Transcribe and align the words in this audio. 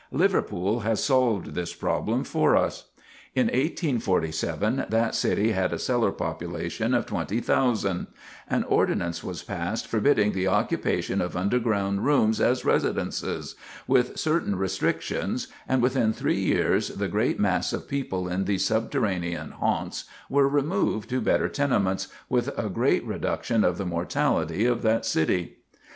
Liverpool 0.11 0.79
has 0.79 1.03
solved 1.03 1.53
this 1.53 1.75
problem 1.75 2.23
for 2.23 2.55
us. 2.55 2.85
In 3.35 3.45
1847 3.49 4.85
that 4.89 5.13
city 5.13 5.51
had 5.51 5.71
a 5.71 5.77
cellar 5.77 6.11
population 6.11 6.95
of 6.95 7.05
20,000; 7.05 8.07
an 8.49 8.63
ordinance 8.63 9.23
was 9.23 9.43
passed 9.43 9.85
forbidding 9.85 10.31
the 10.31 10.47
occupation 10.47 11.21
of 11.21 11.37
underground 11.37 12.03
rooms 12.03 12.41
as 12.41 12.65
residences, 12.65 13.53
with 13.85 14.17
certain 14.17 14.55
restrictions, 14.55 15.49
and 15.67 15.83
within 15.83 16.13
three 16.13 16.39
years 16.39 16.87
the 16.87 17.07
great 17.07 17.39
mass 17.39 17.71
of 17.71 17.87
people 17.87 18.27
in 18.27 18.45
these 18.45 18.65
subterranean 18.65 19.51
haunts 19.51 20.05
were 20.31 20.49
removed 20.49 21.11
to 21.11 21.21
better 21.21 21.47
tenements, 21.47 22.07
with 22.27 22.47
a 22.57 22.69
great 22.69 23.05
reduction 23.05 23.63
of 23.63 23.77
the 23.77 23.85
mortality 23.85 24.65
of 24.65 24.81
the 24.81 25.03
city. 25.03 25.57